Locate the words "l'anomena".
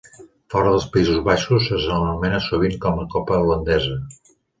1.97-2.39